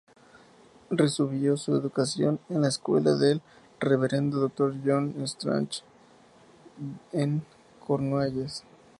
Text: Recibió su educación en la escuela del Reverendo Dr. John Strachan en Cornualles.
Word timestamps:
Recibió 0.89 1.57
su 1.57 1.75
educación 1.75 2.39
en 2.49 2.61
la 2.63 2.69
escuela 2.69 3.13
del 3.13 3.39
Reverendo 3.79 4.39
Dr. 4.39 4.73
John 4.83 5.13
Strachan 5.27 5.83
en 7.11 7.43
Cornualles. 7.85 8.63